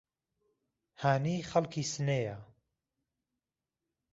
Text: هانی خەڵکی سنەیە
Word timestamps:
هانی 1.01 1.35
خەڵکی 1.49 1.83
سنەیە 1.91 2.35